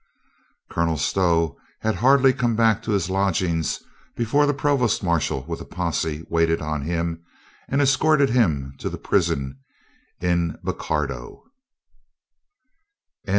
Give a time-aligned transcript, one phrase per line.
[0.71, 3.83] Colonel Stow had hardly come back to his lodg ings
[4.15, 7.23] before the Provost Marshal with a posse waited on him
[7.69, 9.59] and escorted him to the prison
[10.19, 11.43] in Bocardo.